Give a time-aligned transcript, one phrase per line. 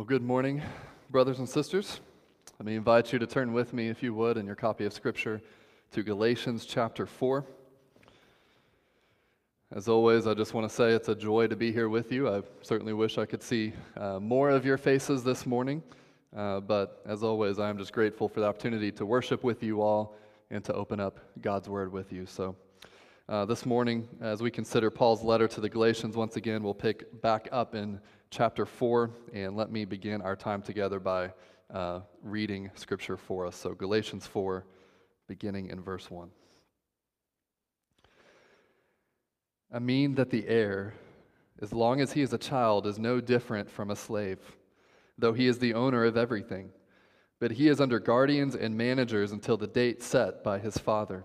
[0.00, 0.62] Well, good morning,
[1.10, 2.00] brothers and sisters.
[2.58, 4.94] Let me invite you to turn with me, if you would, in your copy of
[4.94, 5.42] Scripture
[5.90, 7.44] to Galatians chapter 4.
[9.72, 12.30] As always, I just want to say it's a joy to be here with you.
[12.30, 15.82] I certainly wish I could see uh, more of your faces this morning.
[16.34, 19.82] Uh, but as always, I am just grateful for the opportunity to worship with you
[19.82, 20.16] all
[20.50, 22.24] and to open up God's Word with you.
[22.24, 22.56] So,
[23.28, 27.20] uh, this morning, as we consider Paul's letter to the Galatians, once again, we'll pick
[27.20, 28.00] back up in
[28.30, 31.32] chapter 4, and let me begin our time together by
[31.74, 33.56] uh, reading Scripture for us.
[33.56, 34.64] So, Galatians 4,
[35.26, 36.30] beginning in verse 1.
[39.72, 40.94] I mean that the heir,
[41.60, 44.38] as long as he is a child, is no different from a slave,
[45.18, 46.70] though he is the owner of everything.
[47.40, 51.24] But he is under guardians and managers until the date set by his father.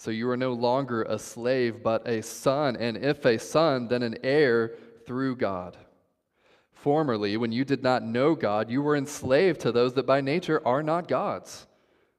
[0.00, 4.02] So you are no longer a slave, but a son, and if a son, then
[4.02, 5.76] an heir through God.
[6.72, 10.66] Formerly, when you did not know God, you were enslaved to those that by nature
[10.66, 11.66] are not gods.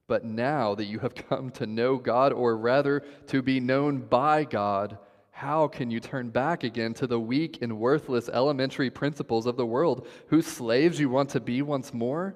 [0.05, 4.43] But now that you have come to know God, or rather to be known by
[4.43, 4.99] God,
[5.31, 9.65] how can you turn back again to the weak and worthless elementary principles of the
[9.65, 12.35] world, whose slaves you want to be once more?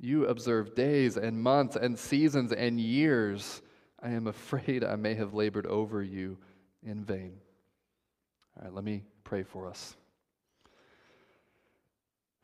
[0.00, 3.62] You observe days and months and seasons and years.
[4.04, 6.36] I am afraid I may have labored over you
[6.82, 7.38] in vain.
[8.58, 9.96] All right, let me pray for us.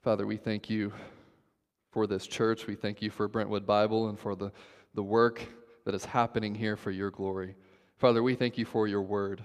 [0.02, 0.90] Father, we thank you
[1.90, 2.66] for this church.
[2.66, 4.50] We thank you for Brentwood Bible and for the,
[4.94, 5.42] the work
[5.84, 7.54] that is happening here for your glory.
[7.98, 9.44] Father, we thank you for your word.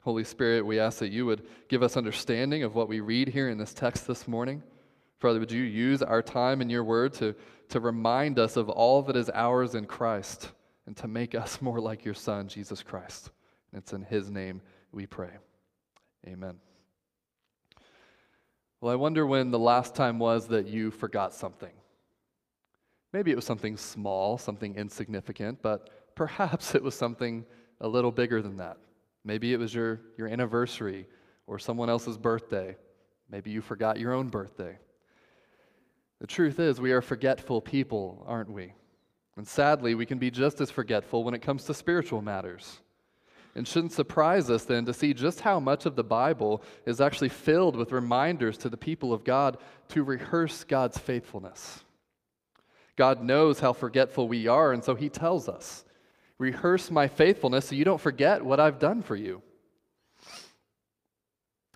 [0.00, 3.48] Holy Spirit, we ask that you would give us understanding of what we read here
[3.48, 4.64] in this text this morning.
[5.20, 7.36] Father, would you use our time in your word to,
[7.68, 10.50] to remind us of all that is ours in Christ
[10.86, 13.30] and to make us more like your Son, Jesus Christ.
[13.72, 14.60] And it's in his name
[14.92, 15.30] we pray.
[16.26, 16.56] Amen.
[18.80, 21.72] Well, I wonder when the last time was that you forgot something.
[23.12, 27.44] Maybe it was something small, something insignificant, but perhaps it was something
[27.80, 28.78] a little bigger than that.
[29.24, 31.06] Maybe it was your, your anniversary
[31.46, 32.76] or someone else's birthday.
[33.30, 34.78] Maybe you forgot your own birthday.
[36.20, 38.74] The truth is, we are forgetful people, aren't we?
[39.36, 42.80] And sadly, we can be just as forgetful when it comes to spiritual matters.
[43.54, 47.28] It shouldn't surprise us then to see just how much of the Bible is actually
[47.28, 51.84] filled with reminders to the people of God to rehearse God's faithfulness.
[52.96, 55.84] God knows how forgetful we are, and so He tells us
[56.42, 59.42] Rehearse my faithfulness so you don't forget what I've done for you.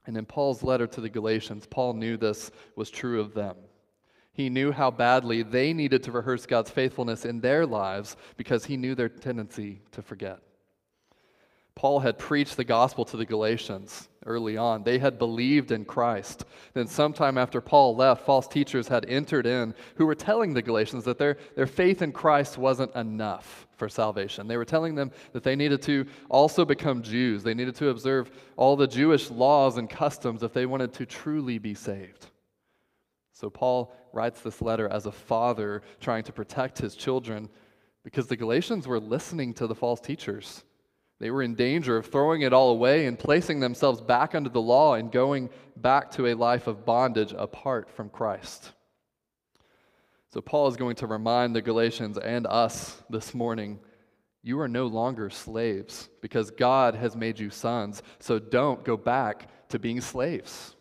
[0.06, 3.54] And in Paul's letter to the Galatians, Paul knew this was true of them.
[4.36, 8.76] He knew how badly they needed to rehearse God's faithfulness in their lives because he
[8.76, 10.40] knew their tendency to forget.
[11.74, 14.82] Paul had preached the gospel to the Galatians early on.
[14.82, 16.44] They had believed in Christ.
[16.74, 21.04] Then, sometime after Paul left, false teachers had entered in who were telling the Galatians
[21.04, 24.48] that their, their faith in Christ wasn't enough for salvation.
[24.48, 28.30] They were telling them that they needed to also become Jews, they needed to observe
[28.56, 32.26] all the Jewish laws and customs if they wanted to truly be saved.
[33.32, 37.48] So, Paul writes this letter as a father trying to protect his children
[38.02, 40.64] because the Galatians were listening to the false teachers.
[41.18, 44.60] They were in danger of throwing it all away and placing themselves back under the
[44.60, 48.72] law and going back to a life of bondage apart from Christ.
[50.32, 53.78] So, Paul is going to remind the Galatians and us this morning
[54.42, 58.02] you are no longer slaves because God has made you sons.
[58.18, 60.75] So, don't go back to being slaves.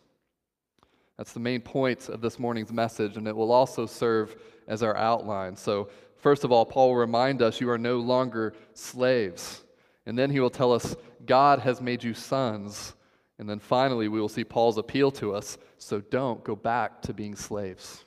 [1.16, 4.36] That's the main point of this morning's message, and it will also serve
[4.68, 5.56] as our outline.
[5.56, 9.64] So, first of all, Paul will remind us you are no longer slaves.
[10.04, 12.94] And then he will tell us, God has made you sons.
[13.38, 17.14] And then finally, we will see Paul's appeal to us so don't go back to
[17.14, 18.04] being slaves.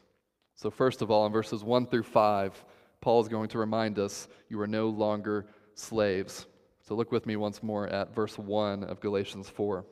[0.56, 2.66] So, first of all, in verses 1 through 5,
[3.02, 6.46] Paul is going to remind us you are no longer slaves.
[6.88, 9.84] So, look with me once more at verse 1 of Galatians 4.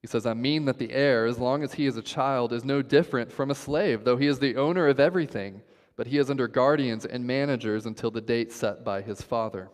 [0.00, 2.64] He says, I mean that the heir, as long as he is a child, is
[2.64, 5.62] no different from a slave, though he is the owner of everything,
[5.96, 9.70] but he is under guardians and managers until the date set by his father.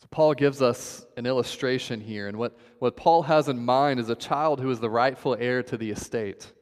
[0.00, 4.10] So, Paul gives us an illustration here, and what, what Paul has in mind is
[4.10, 6.52] a child who is the rightful heir to the estate.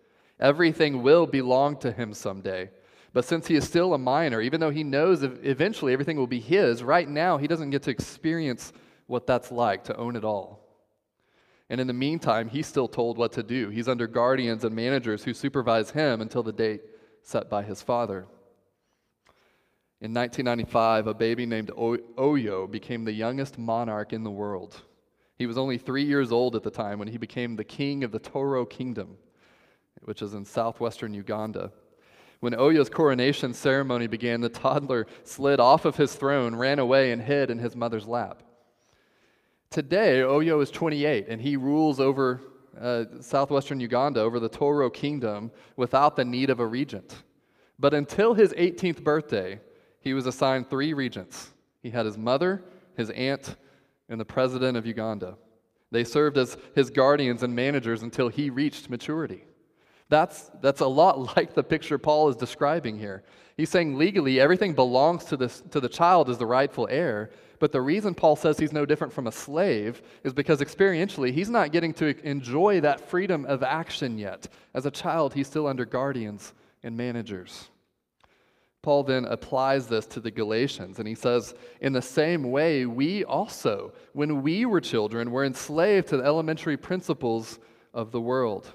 [0.41, 2.71] Everything will belong to him someday.
[3.13, 6.41] But since he is still a minor, even though he knows eventually everything will be
[6.41, 8.73] his, right now he doesn't get to experience
[9.07, 10.66] what that's like to own it all.
[11.69, 13.71] And in the meantime, he's still told what to do.
[13.71, 16.83] He's under guardians and managers who supervise him until the date
[17.23, 18.27] set by his father.
[20.01, 24.83] In 1995, a baby named Oyo became the youngest monarch in the world.
[25.39, 28.13] He was only three years old at the time when he became the king of
[28.13, 29.17] the Toro Kingdom,
[30.03, 31.73] which is in southwestern Uganda.
[32.41, 37.23] When Oyo's coronation ceremony began, the toddler slid off of his throne, ran away, and
[37.23, 38.43] hid in his mother's lap.
[39.71, 42.41] Today, Oyo is 28, and he rules over
[42.81, 47.25] uh, southwestern Uganda, over the Toro kingdom, without the need of a regent.
[47.79, 49.61] But until his 18th birthday,
[50.01, 51.53] he was assigned three regents.
[51.83, 52.65] He had his mother,
[52.97, 53.57] his aunt,
[54.09, 55.37] and the president of Uganda.
[55.91, 59.45] They served as his guardians and managers until he reached maturity.
[60.09, 63.25] That's, that's a lot like the picture Paul is describing here.
[63.57, 67.73] He's saying legally everything belongs to, this, to the child as the rightful heir, but
[67.73, 71.73] the reason Paul says he's no different from a slave is because experientially he's not
[71.73, 74.49] getting to enjoy that freedom of action yet.
[74.75, 77.69] As a child, he's still under guardians and managers.
[78.83, 83.25] Paul then applies this to the Galatians, and he says, In the same way, we
[83.25, 87.59] also, when we were children, were enslaved to the elementary principles
[87.93, 88.73] of the world.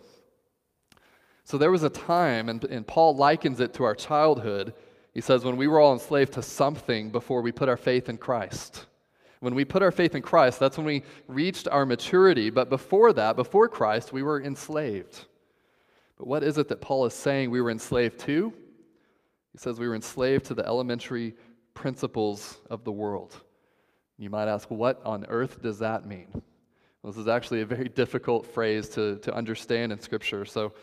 [1.45, 4.73] So there was a time, and, and Paul likens it to our childhood.
[5.13, 8.17] He says, when we were all enslaved to something before we put our faith in
[8.17, 8.85] Christ.
[9.41, 12.49] When we put our faith in Christ, that's when we reached our maturity.
[12.49, 15.25] But before that, before Christ, we were enslaved.
[16.17, 18.53] But what is it that Paul is saying we were enslaved to?
[19.51, 21.35] He says we were enslaved to the elementary
[21.73, 23.35] principles of the world.
[24.17, 26.27] You might ask, what on earth does that mean?
[27.01, 30.45] Well, this is actually a very difficult phrase to, to understand in Scripture.
[30.45, 30.73] So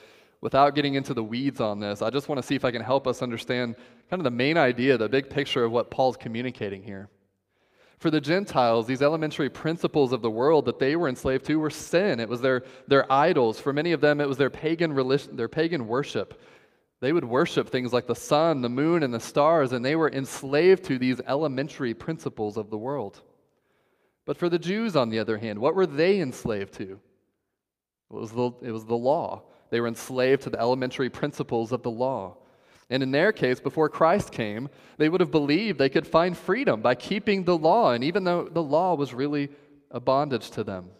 [0.41, 2.83] without getting into the weeds on this, I just want to see if I can
[2.83, 3.77] help us understand
[4.09, 7.09] kind of the main idea, the big picture of what Paul's communicating here.
[7.99, 11.71] For the Gentiles, these elementary principles of the world that they were enslaved to were
[11.71, 12.21] sin.
[12.21, 13.59] It was their, their idols.
[13.59, 16.41] For many of them, it was their pagan, religion, their pagan worship.
[17.01, 20.11] They would worship things like the sun, the moon, and the stars, and they were
[20.11, 23.21] enslaved to these elementary principles of the world.
[24.25, 27.01] But for the Jews, on the other hand, what were they enslaved to?
[28.11, 29.43] It was the, it was the law.
[29.71, 32.37] They were enslaved to the elementary principles of the law.
[32.91, 36.81] And in their case, before Christ came, they would have believed they could find freedom
[36.81, 39.51] by keeping the law, and even though the law was really
[39.91, 40.91] a bondage to them.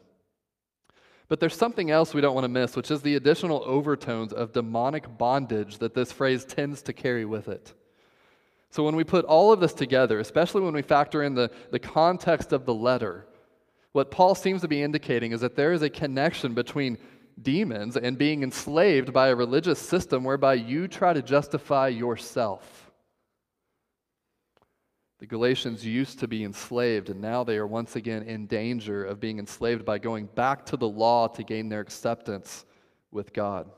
[1.29, 4.53] But there's something else we don't want to miss, which is the additional overtones of
[4.53, 7.75] demonic bondage that this phrase tends to carry with it.
[8.71, 11.79] So when we put all of this together, especially when we factor in the, the
[11.79, 13.27] context of the letter,
[13.93, 16.99] what Paul seems to be indicating is that there is a connection between
[17.43, 22.91] demons and being enslaved by a religious system whereby you try to justify yourself.
[25.19, 29.19] The Galatians used to be enslaved, and now they are once again in danger of
[29.19, 32.65] being enslaved by going back to the law to gain their acceptance
[33.11, 33.69] with God.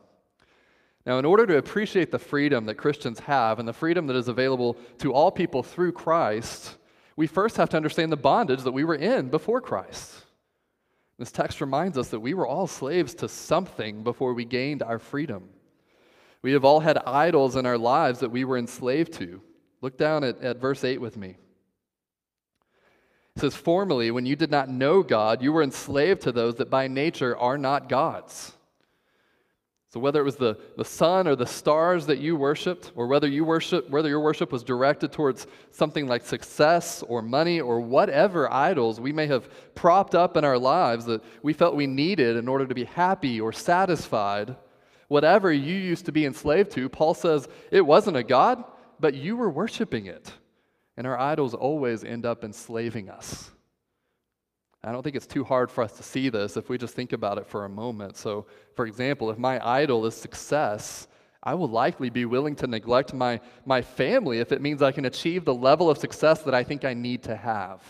[1.06, 4.28] Now, in order to appreciate the freedom that Christians have and the freedom that is
[4.28, 6.76] available to all people through Christ,
[7.16, 10.26] we first have to understand the bondage that we were in before Christ.
[11.20, 14.98] This text reminds us that we were all slaves to something before we gained our
[14.98, 15.50] freedom.
[16.40, 19.42] We have all had idols in our lives that we were enslaved to.
[19.82, 21.36] Look down at, at verse 8 with me.
[23.36, 26.70] It says, Formerly, when you did not know God, you were enslaved to those that
[26.70, 28.54] by nature are not gods.
[29.92, 33.26] So whether it was the, the sun or the stars that you worshiped, or whether
[33.26, 38.52] you worship, whether your worship was directed towards something like success or money or whatever
[38.52, 42.46] idols we may have propped up in our lives that we felt we needed in
[42.46, 44.54] order to be happy or satisfied,
[45.08, 48.62] whatever you used to be enslaved to, Paul says it wasn't a God,
[49.00, 50.32] but you were worshiping it.
[50.96, 53.50] And our idols always end up enslaving us.
[54.82, 57.12] I don't think it's too hard for us to see this if we just think
[57.12, 58.16] about it for a moment.
[58.16, 61.06] So, for example, if my idol is success,
[61.42, 65.04] I will likely be willing to neglect my, my family if it means I can
[65.04, 67.82] achieve the level of success that I think I need to have.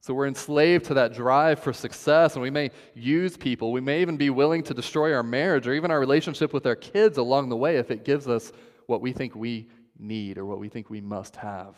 [0.00, 3.72] So we're enslaved to that drive for success, and we may use people.
[3.72, 6.76] We may even be willing to destroy our marriage or even our relationship with our
[6.76, 8.52] kids along the way if it gives us
[8.86, 9.68] what we think we
[9.98, 11.74] need or what we think we must have.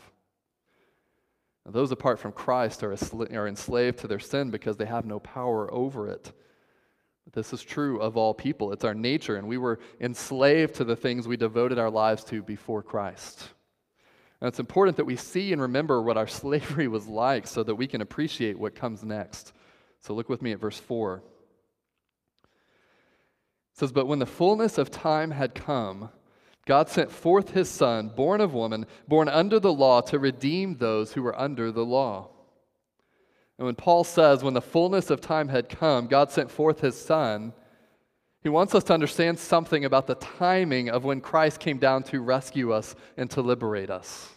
[1.70, 2.96] Those apart from Christ are,
[3.32, 6.32] are enslaved to their sin because they have no power over it.
[7.32, 8.72] This is true of all people.
[8.72, 12.42] It's our nature, and we were enslaved to the things we devoted our lives to
[12.42, 13.50] before Christ.
[14.40, 17.75] And it's important that we see and remember what our slavery was like so that
[17.75, 19.52] we can appreciate what comes next.
[20.00, 21.22] So look with me at verse 4.
[22.44, 22.48] It
[23.75, 26.10] says, But when the fullness of time had come,
[26.68, 31.14] God sent forth his Son, born of woman, born under the law, to redeem those
[31.14, 32.28] who were under the law.
[33.56, 37.00] And when Paul says, When the fullness of time had come, God sent forth his
[37.00, 37.54] Son,
[38.42, 42.20] he wants us to understand something about the timing of when Christ came down to
[42.20, 44.28] rescue us and to liberate us.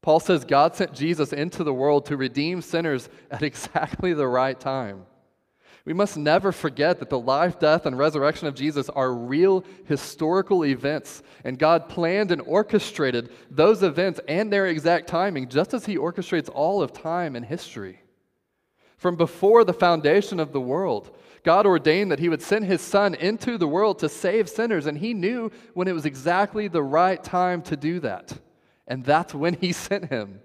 [0.00, 4.58] Paul says God sent Jesus into the world to redeem sinners at exactly the right
[4.58, 5.06] time.
[5.84, 10.64] We must never forget that the life, death, and resurrection of Jesus are real historical
[10.64, 15.96] events, and God planned and orchestrated those events and their exact timing, just as He
[15.96, 18.00] orchestrates all of time and history.
[18.96, 23.16] From before the foundation of the world, God ordained that He would send His Son
[23.16, 27.22] into the world to save sinners, and He knew when it was exactly the right
[27.22, 28.32] time to do that.
[28.86, 30.42] And that's when He sent Him.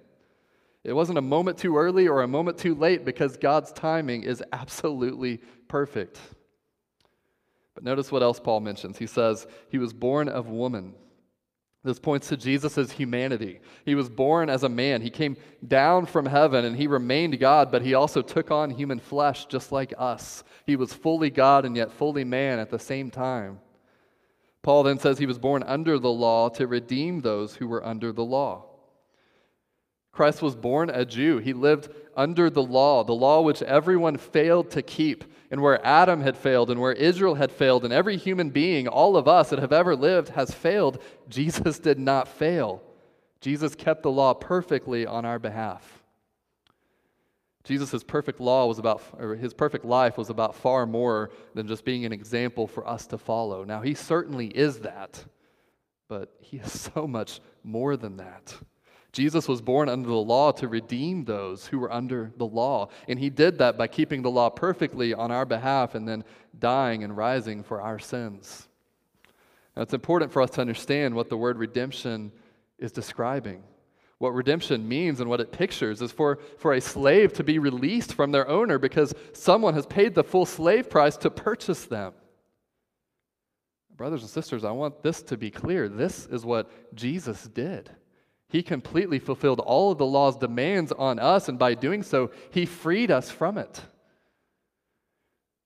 [0.84, 4.44] It wasn't a moment too early or a moment too late because God's timing is
[4.54, 6.20] absolutely perfect.
[7.76, 8.98] But notice what else Paul mentions.
[8.98, 10.96] He says, He was born of woman.
[11.84, 13.62] This points to Jesus' humanity.
[13.86, 15.02] He was born as a man.
[15.02, 19.00] He came down from heaven and he remained God, but he also took on human
[19.00, 20.44] flesh just like us.
[20.66, 23.60] He was fully God and yet fully man at the same time.
[24.64, 28.12] Paul then says he was born under the law to redeem those who were under
[28.12, 28.66] the law.
[30.18, 31.38] Christ was born a Jew.
[31.38, 36.22] He lived under the law, the law which everyone failed to keep, and where Adam
[36.22, 39.60] had failed, and where Israel had failed, and every human being, all of us that
[39.60, 41.04] have ever lived, has failed.
[41.30, 42.82] Jesus did not fail.
[43.42, 46.02] Jesus kept the law perfectly on our behalf.
[47.64, 51.86] Jesus' perfect law was about, or his perfect life was about far more than just
[51.86, 53.64] being an example for us to follow.
[53.64, 55.24] Now, he certainly is that,
[56.08, 58.58] but he is so much more than that.
[59.18, 62.90] Jesus was born under the law to redeem those who were under the law.
[63.08, 66.24] And he did that by keeping the law perfectly on our behalf and then
[66.60, 68.68] dying and rising for our sins.
[69.76, 72.32] Now, it's important for us to understand what the word redemption
[72.78, 73.64] is describing.
[74.20, 78.14] What redemption means and what it pictures is for, for a slave to be released
[78.14, 82.14] from their owner because someone has paid the full slave price to purchase them.
[83.96, 85.90] Brothers and sisters, I want this to be clear.
[85.90, 87.90] This is what Jesus did.
[88.50, 92.66] He completely fulfilled all of the law's demands on us, and by doing so, he
[92.66, 93.82] freed us from it.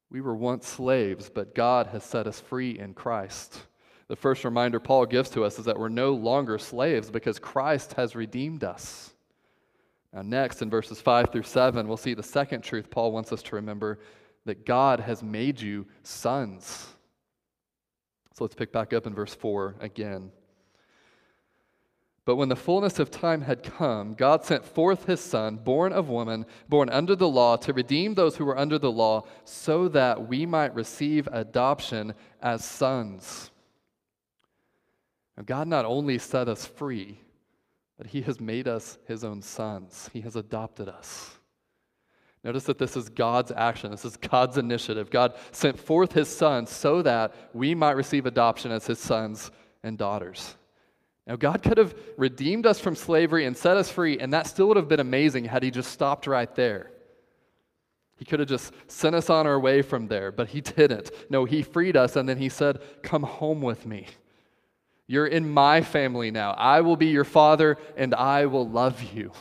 [0.09, 3.61] We were once slaves, but God has set us free in Christ.
[4.07, 7.93] The first reminder Paul gives to us is that we're no longer slaves because Christ
[7.93, 9.13] has redeemed us.
[10.11, 13.41] Now, next, in verses 5 through 7, we'll see the second truth Paul wants us
[13.43, 13.99] to remember
[14.45, 16.87] that God has made you sons.
[18.33, 20.31] So let's pick back up in verse 4 again.
[22.23, 26.07] But when the fullness of time had come, God sent forth his Son, born of
[26.07, 30.27] woman, born under the law, to redeem those who were under the law, so that
[30.27, 33.49] we might receive adoption as sons.
[35.35, 37.19] Now, God not only set us free,
[37.97, 40.09] but he has made us his own sons.
[40.13, 41.31] He has adopted us.
[42.43, 43.91] Notice that this is God's action.
[43.91, 45.09] This is God's initiative.
[45.09, 49.51] God sent forth his Son so that we might receive adoption as his sons
[49.83, 50.55] and daughters.
[51.31, 54.67] Now, God could have redeemed us from slavery and set us free, and that still
[54.67, 56.91] would have been amazing had He just stopped right there.
[58.17, 61.09] He could have just sent us on our way from there, but He didn't.
[61.29, 64.07] No, He freed us, and then He said, Come home with me.
[65.07, 66.51] You're in my family now.
[66.51, 69.31] I will be your father, and I will love you.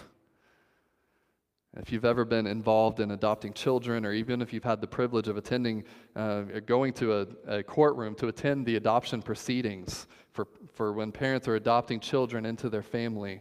[1.76, 5.28] If you've ever been involved in adopting children, or even if you've had the privilege
[5.28, 5.84] of attending,
[6.16, 11.46] uh, going to a, a courtroom to attend the adoption proceedings, for, for when parents
[11.46, 13.40] are adopting children into their family.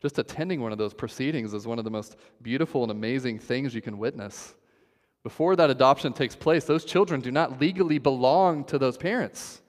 [0.00, 3.74] Just attending one of those proceedings is one of the most beautiful and amazing things
[3.74, 4.54] you can witness.
[5.22, 9.62] Before that adoption takes place, those children do not legally belong to those parents.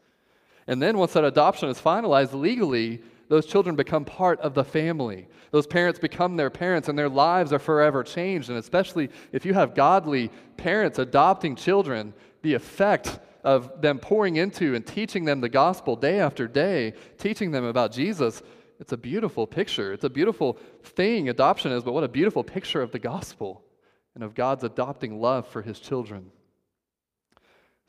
[0.67, 5.27] And then once that adoption is finalized legally, those children become part of the family.
[5.51, 8.49] Those parents become their parents, and their lives are forever changed.
[8.49, 14.75] And especially if you have godly parents adopting children, the effect of them pouring into
[14.75, 18.41] and teaching them the gospel day after day, teaching them about Jesus,
[18.79, 19.91] it's a beautiful picture.
[19.93, 23.63] It's a beautiful thing, adoption is, but what a beautiful picture of the gospel
[24.15, 26.31] and of God's adopting love for his children.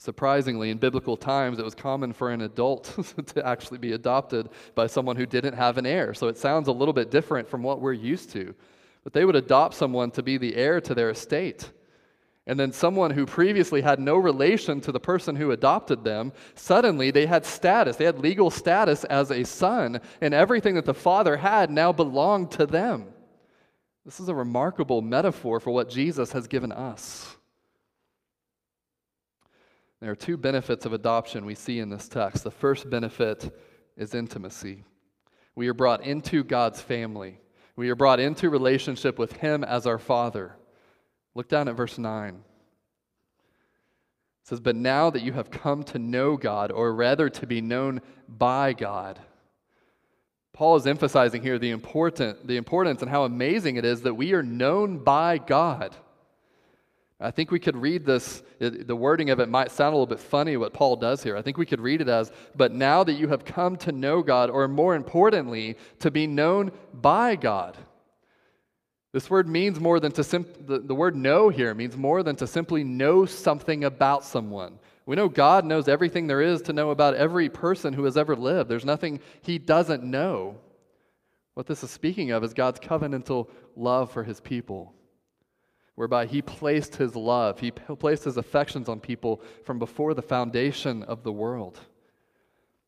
[0.01, 2.85] Surprisingly, in biblical times, it was common for an adult
[3.27, 6.15] to actually be adopted by someone who didn't have an heir.
[6.15, 8.55] So it sounds a little bit different from what we're used to.
[9.05, 11.71] But they would adopt someone to be the heir to their estate.
[12.47, 17.11] And then someone who previously had no relation to the person who adopted them, suddenly
[17.11, 17.97] they had status.
[17.97, 22.53] They had legal status as a son, and everything that the father had now belonged
[22.53, 23.05] to them.
[24.07, 27.37] This is a remarkable metaphor for what Jesus has given us.
[30.01, 32.43] There are two benefits of adoption we see in this text.
[32.43, 33.55] The first benefit
[33.97, 34.85] is intimacy.
[35.55, 37.39] We are brought into God's family.
[37.77, 40.57] We are brought into relationship with Him as our Father.
[41.35, 42.35] Look down at verse 9.
[42.35, 42.43] It
[44.43, 48.01] says, But now that you have come to know God, or rather to be known
[48.27, 49.19] by God,
[50.55, 54.33] Paul is emphasizing here the, important, the importance and how amazing it is that we
[54.33, 55.95] are known by God.
[57.23, 60.21] I think we could read this, the wording of it might sound a little bit
[60.21, 61.37] funny what Paul does here.
[61.37, 64.23] I think we could read it as, but now that you have come to know
[64.23, 67.77] God, or more importantly, to be known by God.
[69.13, 72.37] This word means more than to simply, the, the word know here means more than
[72.37, 74.79] to simply know something about someone.
[75.05, 78.35] We know God knows everything there is to know about every person who has ever
[78.35, 78.71] lived.
[78.71, 80.57] There's nothing he doesn't know.
[81.53, 84.95] What this is speaking of is God's covenantal love for his people
[86.01, 91.03] whereby he placed his love, he placed his affections on people from before the foundation
[91.03, 91.79] of the world.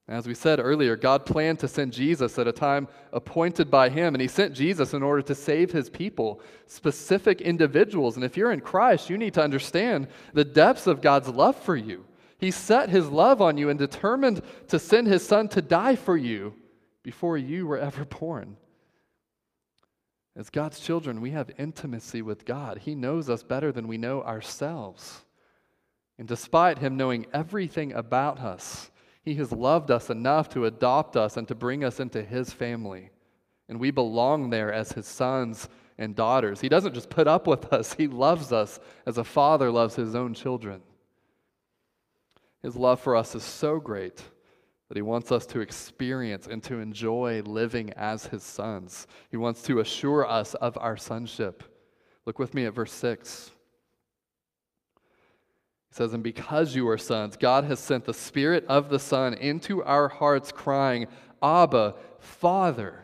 [0.09, 4.15] As we said earlier, God planned to send Jesus at a time appointed by him,
[4.15, 8.17] and he sent Jesus in order to save his people, specific individuals.
[8.17, 11.77] And if you're in Christ, you need to understand the depths of God's love for
[11.77, 12.07] you.
[12.39, 16.17] He set his love on you and determined to send his son to die for
[16.17, 16.55] you
[17.03, 18.57] before you were ever born.
[20.35, 22.79] As God's children, we have intimacy with God.
[22.79, 25.25] He knows us better than we know ourselves.
[26.19, 28.91] And despite Him knowing everything about us,
[29.23, 33.11] He has loved us enough to adopt us and to bring us into His family.
[33.69, 36.61] And we belong there as His sons and daughters.
[36.61, 40.15] He doesn't just put up with us, He loves us as a father loves his
[40.15, 40.81] own children.
[42.63, 44.23] His love for us is so great
[44.93, 49.07] that he wants us to experience and to enjoy living as his sons.
[49.31, 51.65] He wants to assure us of our sonship.
[52.27, 53.53] Look with me at verse 6.
[55.89, 59.33] He says, And because you are sons, God has sent the Spirit of the Son
[59.33, 61.07] into our hearts, crying,
[61.43, 63.03] Abba, Father.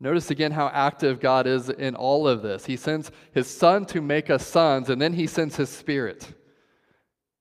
[0.00, 2.66] Notice again how active God is in all of this.
[2.66, 6.34] He sends his Son to make us sons, and then he sends his Spirit.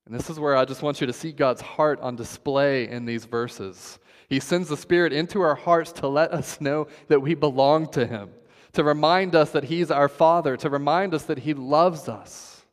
[0.08, 3.04] And this is where I just want you to see God's heart on display in
[3.04, 4.00] these verses.
[4.30, 8.06] He sends the Spirit into our hearts to let us know that we belong to
[8.06, 8.30] Him,
[8.72, 12.64] to remind us that He's our Father, to remind us that He loves us.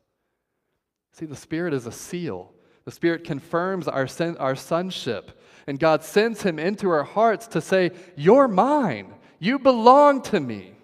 [1.11, 2.53] See, the Spirit is a seal.
[2.85, 4.07] The Spirit confirms our,
[4.39, 5.37] our sonship.
[5.67, 9.13] And God sends Him into our hearts to say, You're mine.
[9.39, 10.74] You belong to me.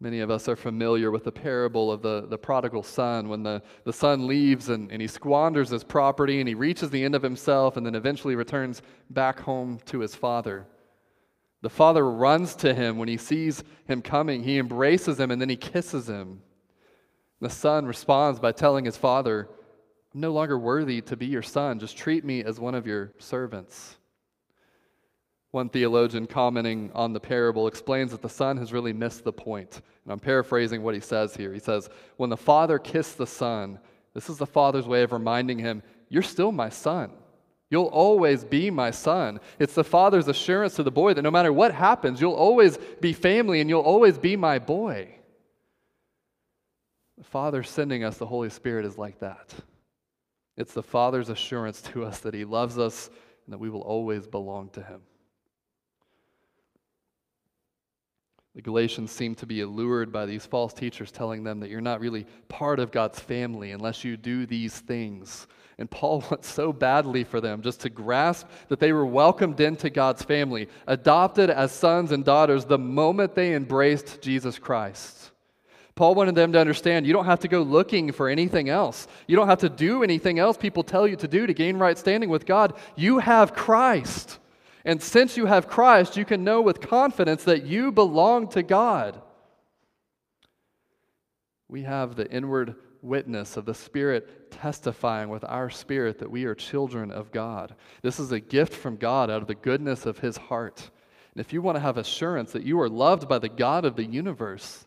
[0.00, 3.62] Many of us are familiar with the parable of the, the prodigal son when the,
[3.84, 7.22] the son leaves and, and he squanders his property and he reaches the end of
[7.22, 8.80] himself and then eventually returns
[9.10, 10.68] back home to his father.
[11.62, 14.44] The father runs to him when he sees him coming.
[14.44, 16.42] He embraces him and then he kisses him.
[17.40, 19.48] The son responds by telling his father,
[20.14, 21.80] I'm no longer worthy to be your son.
[21.80, 23.97] Just treat me as one of your servants.
[25.50, 29.80] One theologian commenting on the parable explains that the son has really missed the point.
[30.04, 31.52] And I'm paraphrasing what he says here.
[31.54, 33.78] He says, When the father kissed the son,
[34.12, 37.12] this is the father's way of reminding him, You're still my son.
[37.70, 39.40] You'll always be my son.
[39.58, 43.12] It's the father's assurance to the boy that no matter what happens, you'll always be
[43.12, 45.14] family and you'll always be my boy.
[47.18, 49.52] The Father sending us the Holy Spirit is like that.
[50.56, 53.10] It's the Father's assurance to us that He loves us
[53.44, 55.02] and that we will always belong to Him.
[58.58, 62.00] The Galatians seem to be allured by these false teachers telling them that you're not
[62.00, 65.46] really part of God's family unless you do these things.
[65.78, 69.90] And Paul wants so badly for them just to grasp that they were welcomed into
[69.90, 75.30] God's family, adopted as sons and daughters the moment they embraced Jesus Christ.
[75.94, 79.06] Paul wanted them to understand you don't have to go looking for anything else.
[79.28, 81.96] You don't have to do anything else people tell you to do to gain right
[81.96, 82.74] standing with God.
[82.96, 84.40] You have Christ.
[84.88, 89.20] And since you have Christ, you can know with confidence that you belong to God.
[91.68, 96.54] We have the inward witness of the Spirit testifying with our spirit that we are
[96.54, 97.74] children of God.
[98.00, 100.90] This is a gift from God out of the goodness of His heart.
[101.34, 103.94] And if you want to have assurance that you are loved by the God of
[103.94, 104.86] the universe,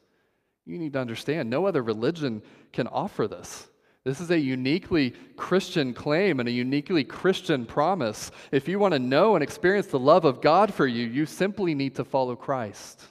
[0.65, 2.41] you need to understand no other religion
[2.73, 3.69] can offer this.
[4.03, 8.31] This is a uniquely Christian claim and a uniquely Christian promise.
[8.51, 11.75] If you want to know and experience the love of God for you, you simply
[11.75, 13.03] need to follow Christ.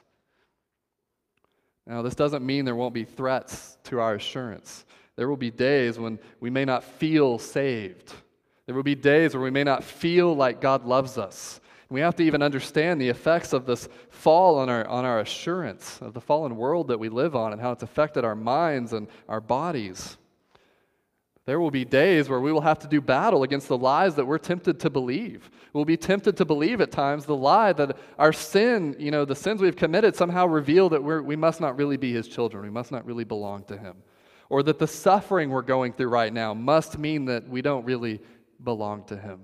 [1.87, 4.85] Now, this doesn't mean there won't be threats to our assurance.
[5.15, 8.13] There will be days when we may not feel saved.
[8.67, 11.61] There will be days where we may not feel like God loves us.
[11.89, 15.99] We have to even understand the effects of this fall on our, on our assurance,
[16.01, 19.09] of the fallen world that we live on, and how it's affected our minds and
[19.29, 20.17] our bodies.
[21.51, 24.25] There will be days where we will have to do battle against the lies that
[24.25, 25.51] we're tempted to believe.
[25.73, 29.35] We'll be tempted to believe at times the lie that our sin, you know, the
[29.35, 32.63] sins we've committed somehow reveal that we're, we must not really be his children.
[32.63, 33.97] We must not really belong to him.
[34.49, 38.21] Or that the suffering we're going through right now must mean that we don't really
[38.63, 39.41] belong to him.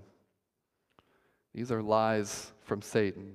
[1.57, 3.33] These are lies from Satan.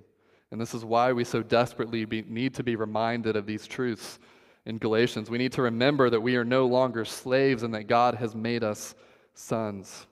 [0.49, 4.17] And this is why we so desperately be, need to be reminded of these truths
[4.65, 5.29] in Galatians.
[5.29, 8.63] We need to remember that we are no longer slaves and that God has made
[8.63, 8.95] us
[9.33, 10.05] sons.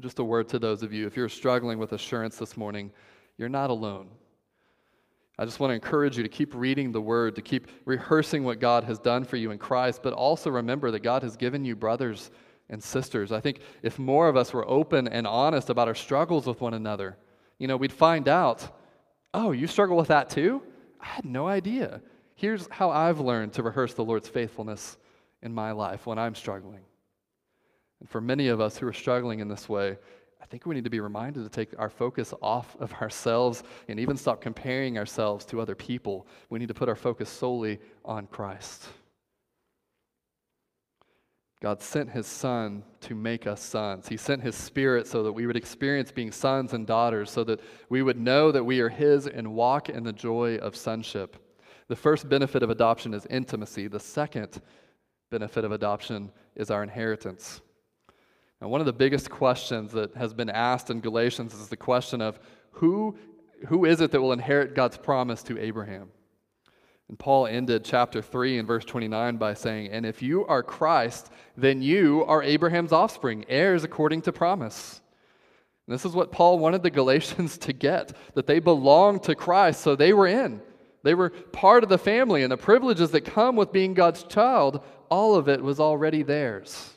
[0.00, 2.90] Just a word to those of you if you're struggling with assurance this morning,
[3.38, 4.08] you're not alone.
[5.38, 8.58] I just want to encourage you to keep reading the word, to keep rehearsing what
[8.58, 11.76] God has done for you in Christ, but also remember that God has given you
[11.76, 12.30] brothers
[12.70, 13.32] and sisters.
[13.32, 16.74] I think if more of us were open and honest about our struggles with one
[16.74, 17.18] another,
[17.58, 18.76] you know, we'd find out,
[19.34, 20.62] oh, you struggle with that too?
[21.00, 22.00] I had no idea.
[22.36, 24.98] Here's how I've learned to rehearse the Lord's faithfulness
[25.42, 26.82] in my life when I'm struggling.
[28.00, 29.96] And for many of us who are struggling in this way,
[30.40, 33.98] I think we need to be reminded to take our focus off of ourselves and
[33.98, 36.26] even stop comparing ourselves to other people.
[36.50, 38.86] We need to put our focus solely on Christ.
[41.62, 44.08] God sent his Son to make us sons.
[44.08, 47.60] He sent his Spirit so that we would experience being sons and daughters, so that
[47.88, 51.42] we would know that we are his and walk in the joy of sonship.
[51.88, 53.88] The first benefit of adoption is intimacy.
[53.88, 54.60] The second
[55.30, 57.60] benefit of adoption is our inheritance.
[58.60, 62.20] Now, one of the biggest questions that has been asked in Galatians is the question
[62.20, 63.16] of who,
[63.68, 66.10] who is it that will inherit God's promise to Abraham?
[67.08, 71.30] And Paul ended chapter 3 in verse 29 by saying, And if you are Christ,
[71.56, 75.00] then you are Abraham's offspring, heirs according to promise.
[75.86, 79.82] And this is what Paul wanted the Galatians to get that they belonged to Christ,
[79.82, 80.60] so they were in.
[81.06, 84.82] They were part of the family, and the privileges that come with being God's child,
[85.08, 86.90] all of it was already theirs.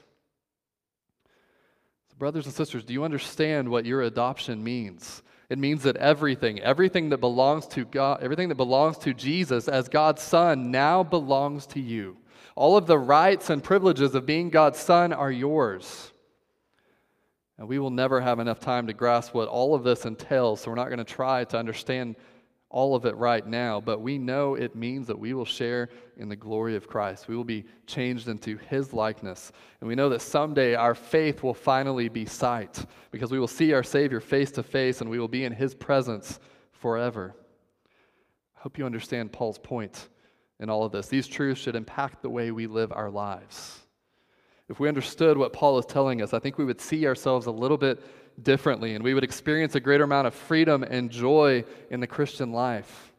[2.10, 5.22] So brothers and sisters, do you understand what your adoption means?
[5.48, 9.88] It means that everything, everything that belongs to God, everything that belongs to Jesus as
[9.88, 12.17] God's Son now belongs to you.
[12.56, 16.12] All of the rights and privileges of being God's Son are yours.
[17.60, 20.72] And we will never have enough time to grasp what all of this entails, so
[20.72, 22.15] we're not going to try to understand
[22.71, 26.29] all of it right now, but we know it means that we will share in
[26.29, 27.27] the glory of Christ.
[27.27, 29.51] We will be changed into his likeness.
[29.79, 33.73] And we know that someday our faith will finally be sight because we will see
[33.73, 36.39] our Savior face to face and we will be in his presence
[36.71, 37.36] forever.
[38.55, 40.10] I hope you understand Paul's point
[40.60, 41.08] in all of this.
[41.08, 43.79] These truths should impact the way we live our lives.
[44.67, 47.51] If we understood what Paul is telling us, I think we would see ourselves a
[47.51, 48.03] little bit
[48.43, 52.52] differently and we would experience a greater amount of freedom and joy in the Christian
[52.52, 53.13] life.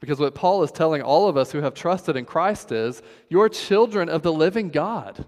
[0.00, 3.48] Because what Paul is telling all of us who have trusted in Christ is you're
[3.48, 5.24] children of the living God.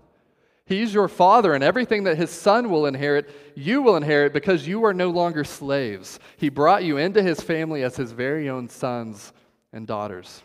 [0.66, 4.84] He's your father, and everything that his son will inherit, you will inherit because you
[4.84, 6.20] are no longer slaves.
[6.36, 9.32] He brought you into his family as his very own sons
[9.72, 10.42] and daughters.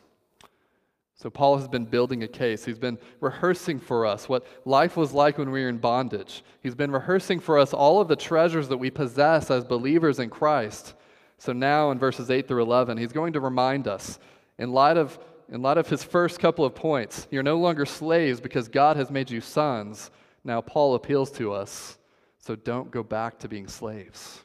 [1.24, 2.66] So, Paul has been building a case.
[2.66, 6.44] He's been rehearsing for us what life was like when we were in bondage.
[6.62, 10.30] He's been rehearsing for us all of the treasures that we possess as believers in
[10.30, 10.96] Christ.
[11.38, 14.20] So, now in verses 8 through 11, he's going to remind us,
[14.60, 18.42] in light of, in light of his first couple of points, you're no longer slaves
[18.42, 20.12] because God has made you sons.
[20.44, 22.00] Now, Paul appeals to us,
[22.38, 24.44] so don't go back to being slaves.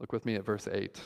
[0.00, 1.00] Look with me at verse 8.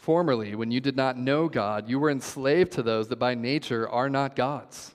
[0.00, 3.86] Formerly, when you did not know God, you were enslaved to those that by nature
[3.86, 4.94] are not gods.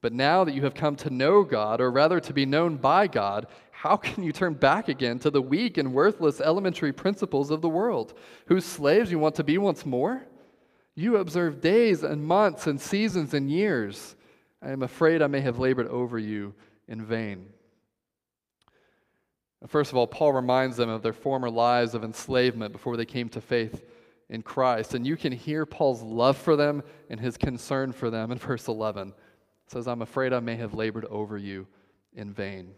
[0.00, 3.06] But now that you have come to know God, or rather to be known by
[3.06, 7.60] God, how can you turn back again to the weak and worthless elementary principles of
[7.60, 8.12] the world,
[8.46, 10.26] whose slaves you want to be once more?
[10.96, 14.16] You observe days and months and seasons and years.
[14.60, 16.54] I am afraid I may have labored over you
[16.88, 17.46] in vain.
[19.68, 23.28] First of all, Paul reminds them of their former lives of enslavement before they came
[23.28, 23.84] to faith
[24.30, 24.94] in Christ.
[24.94, 28.68] And you can hear Paul's love for them and his concern for them in verse
[28.68, 29.08] 11.
[29.08, 29.14] It
[29.66, 31.66] says, I'm afraid I may have labored over you
[32.14, 32.72] in vain.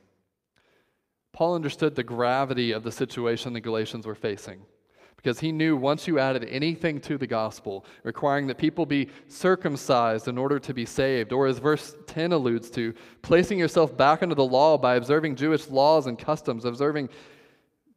[1.32, 4.62] Paul understood the gravity of the situation the Galatians were facing
[5.22, 10.26] because he knew once you added anything to the gospel, requiring that people be circumcised
[10.26, 14.34] in order to be saved, or as verse 10 alludes to, placing yourself back under
[14.34, 17.08] the law by observing Jewish laws and customs, observing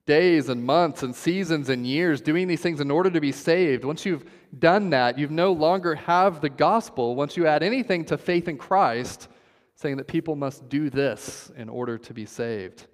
[0.05, 3.83] days and months and seasons and years doing these things in order to be saved.
[3.83, 4.25] Once you've
[4.57, 7.15] done that, you no longer have the gospel.
[7.15, 9.27] Once you add anything to faith in Christ,
[9.75, 12.87] saying that people must do this in order to be saved.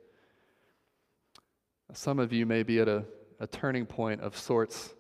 [1.94, 3.04] Some of you may be at a,
[3.40, 4.94] a turning point of sorts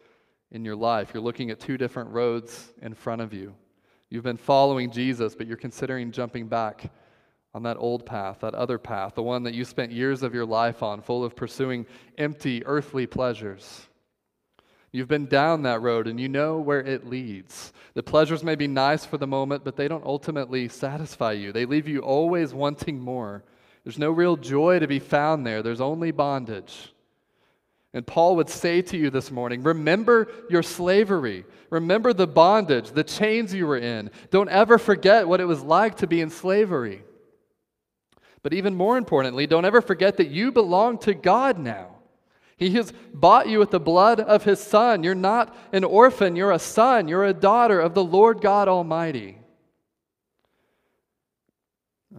[0.51, 1.11] in your life.
[1.13, 3.55] You're looking at two different roads in front of you.
[4.09, 6.91] You've been following Jesus, but you're considering jumping back
[7.53, 10.45] on that old path, that other path, the one that you spent years of your
[10.45, 11.85] life on, full of pursuing
[12.17, 13.87] empty earthly pleasures.
[14.93, 17.71] You've been down that road and you know where it leads.
[17.93, 21.51] The pleasures may be nice for the moment, but they don't ultimately satisfy you.
[21.51, 23.43] They leave you always wanting more.
[23.83, 26.93] There's no real joy to be found there, there's only bondage.
[27.93, 31.45] And Paul would say to you this morning remember your slavery.
[31.69, 34.11] Remember the bondage, the chains you were in.
[34.29, 37.03] Don't ever forget what it was like to be in slavery.
[38.43, 41.95] But even more importantly, don't ever forget that you belong to God now.
[42.57, 45.03] He has bought you with the blood of his Son.
[45.03, 49.37] You're not an orphan, you're a son, you're a daughter of the Lord God Almighty.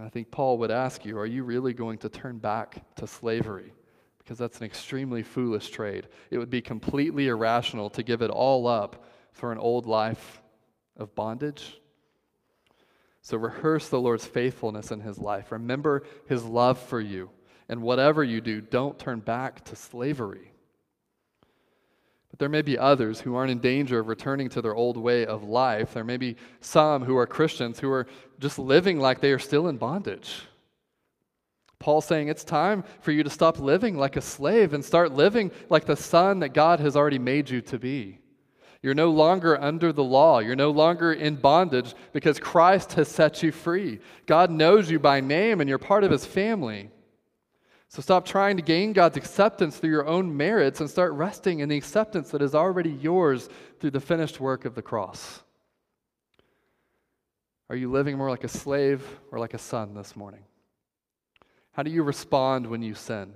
[0.00, 3.72] I think Paul would ask you Are you really going to turn back to slavery?
[4.18, 6.08] Because that's an extremely foolish trade.
[6.30, 10.40] It would be completely irrational to give it all up for an old life
[10.96, 11.81] of bondage
[13.22, 15.52] so rehearse the Lord's faithfulness in his life.
[15.52, 17.30] Remember his love for you.
[17.68, 20.52] And whatever you do, don't turn back to slavery.
[22.30, 25.24] But there may be others who aren't in danger of returning to their old way
[25.24, 25.94] of life.
[25.94, 28.08] There may be some who are Christians who are
[28.40, 30.42] just living like they are still in bondage.
[31.78, 35.52] Paul's saying it's time for you to stop living like a slave and start living
[35.68, 38.18] like the son that God has already made you to be.
[38.82, 40.40] You're no longer under the law.
[40.40, 44.00] You're no longer in bondage because Christ has set you free.
[44.26, 46.90] God knows you by name and you're part of his family.
[47.88, 51.68] So stop trying to gain God's acceptance through your own merits and start resting in
[51.68, 55.42] the acceptance that is already yours through the finished work of the cross.
[57.70, 60.42] Are you living more like a slave or like a son this morning?
[61.72, 63.34] How do you respond when you sin?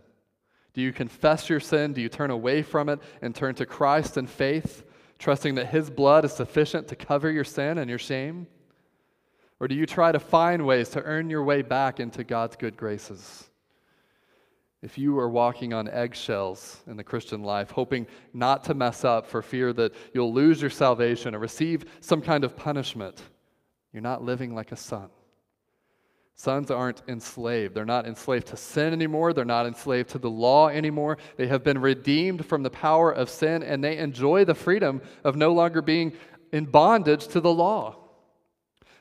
[0.75, 1.93] Do you confess your sin?
[1.93, 4.85] Do you turn away from it and turn to Christ in faith?
[5.19, 8.47] Trusting that His blood is sufficient to cover your sin and your shame?
[9.59, 12.77] Or do you try to find ways to earn your way back into God's good
[12.77, 13.49] graces?
[14.83, 19.27] If you are walking on eggshells in the Christian life, hoping not to mess up
[19.27, 23.23] for fear that you'll lose your salvation or receive some kind of punishment,
[23.93, 25.09] you're not living like a son.
[26.39, 27.75] Sons aren't enslaved.
[27.75, 29.33] They're not enslaved to sin anymore.
[29.33, 31.17] They're not enslaved to the law anymore.
[31.39, 35.35] They have been redeemed from the power of sin and they enjoy the freedom of
[35.35, 36.13] no longer being
[36.53, 37.97] in bondage to the law.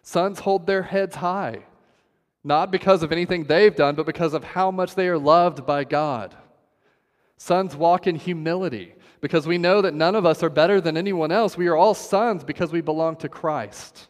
[0.02, 1.63] Sons hold their heads high,
[2.41, 5.84] not because of anything they've done, but because of how much they are loved by
[5.84, 6.34] God.
[7.36, 11.34] Sons walk in humility because we know that none of us are better than anyone
[11.34, 11.58] else.
[11.58, 14.08] We are all sons because we belong to Christ.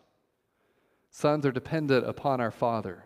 [1.09, 3.03] Sons are dependent upon our Father.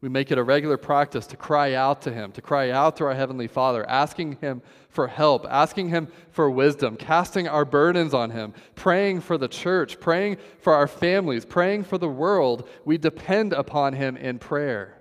[0.00, 3.04] We make it a regular practice to cry out to Him, to cry out to
[3.04, 8.30] our Heavenly Father, asking Him for help, asking Him for wisdom, casting our burdens on
[8.30, 12.68] Him, praying for the church, praying for our families, praying for the world.
[12.84, 14.94] We depend upon Him in prayer.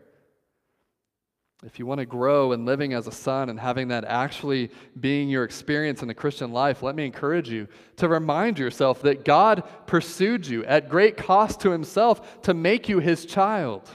[1.64, 5.30] If you want to grow in living as a son and having that actually being
[5.30, 9.64] your experience in the Christian life, let me encourage you to remind yourself that God
[9.86, 13.88] pursued you at great cost to Himself to make you His child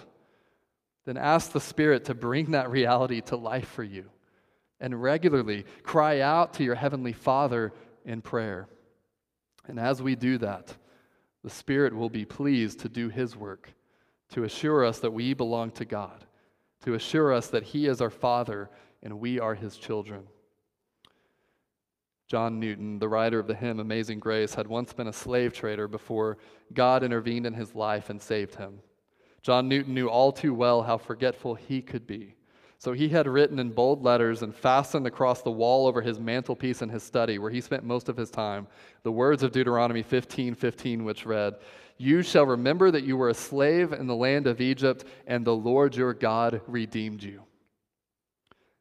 [1.04, 4.10] then ask the Spirit to bring that reality to life for you.
[4.80, 7.72] And regularly cry out to your Heavenly Father
[8.04, 8.68] in prayer.
[9.66, 10.74] And as we do that,
[11.44, 13.72] the Spirit will be pleased to do His work,
[14.30, 16.24] to assure us that we belong to God,
[16.84, 18.70] to assure us that He is our Father
[19.02, 20.24] and we are His children.
[22.32, 25.86] John Newton, the writer of the hymn Amazing Grace, had once been a slave trader
[25.86, 26.38] before
[26.72, 28.78] God intervened in his life and saved him.
[29.42, 32.34] John Newton knew all too well how forgetful he could be.
[32.78, 36.82] So he had written in bold letters and fastened across the wall over his mantelpiece
[36.82, 38.66] in his study, where he spent most of his time,
[39.04, 41.54] the words of Deuteronomy 15 15, which read,
[41.96, 45.54] You shall remember that you were a slave in the land of Egypt, and the
[45.54, 47.42] Lord your God redeemed you.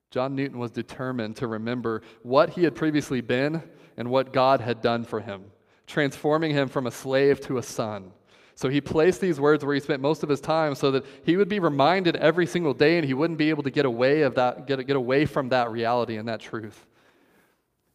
[0.09, 3.61] John Newton was determined to remember what he had previously been
[3.97, 5.45] and what God had done for him,
[5.85, 8.11] transforming him from a slave to a son.
[8.55, 11.37] So he placed these words where he spent most of his time so that he
[11.37, 14.35] would be reminded every single day and he wouldn't be able to get away of
[14.35, 16.85] that get, get away from that reality and that truth.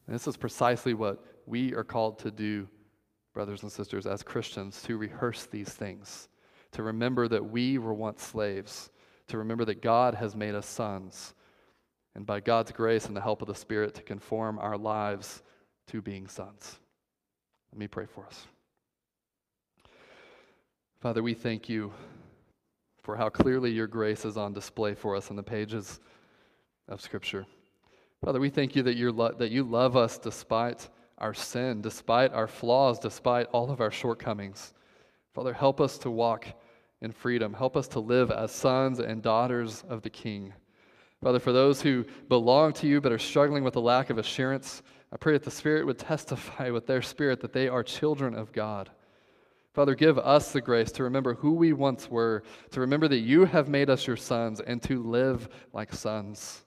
[0.07, 2.69] And this is precisely what we are called to do,
[3.35, 6.29] brothers and sisters, as Christians, to rehearse these things,
[6.73, 8.91] to remember that we were once slaves,
[9.29, 11.35] to remember that God has made us sons,
[12.15, 15.43] and by God's grace and the help of the Spirit to conform our lives
[15.89, 16.79] to being sons.
[17.73, 18.47] Let me pray for us.
[21.01, 21.93] Father, we thank you
[23.03, 26.01] for how clearly your grace is on display for us in the pages
[26.89, 27.47] of Scripture.
[28.25, 32.33] Father, we thank you that, you lo- that you love us despite our sin, despite
[32.33, 34.73] our flaws, despite all of our shortcomings.
[35.35, 36.47] Father, help us to walk
[37.03, 37.53] in freedom.
[37.53, 40.55] Help us to live as sons and daughters of the King.
[41.23, 44.83] Father, for those who belong to you but are struggling with a lack of assurance,
[45.13, 48.51] I pray that the Spirit would testify with their spirit that they are children of
[48.53, 48.91] God.
[49.77, 53.45] Father, give us the grace to remember who we once were, to remember that you
[53.45, 56.65] have made us your sons, and to live like sons.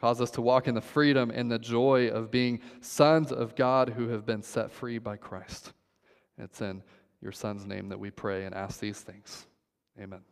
[0.00, 3.90] Cause us to walk in the freedom and the joy of being sons of God
[3.90, 5.72] who have been set free by Christ.
[6.36, 6.82] It's in
[7.22, 9.46] your Son's name that we pray and ask these things.
[9.96, 10.22] Amen.